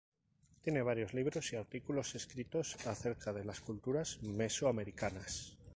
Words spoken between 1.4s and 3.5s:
y artículos escritos acerca de